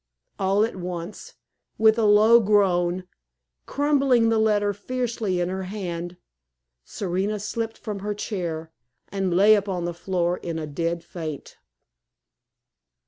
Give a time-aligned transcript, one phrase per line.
[0.39, 1.35] All at once,
[1.77, 3.03] with a low groan,
[3.67, 6.17] crumpling the letter fiercely in her hand,
[6.83, 8.71] Serena slipped from her chair
[9.09, 11.59] and lay upon the floor in a dead faint.